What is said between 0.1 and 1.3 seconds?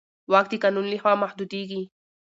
واک د قانون له خوا